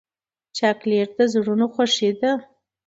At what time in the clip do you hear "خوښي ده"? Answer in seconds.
1.73-2.31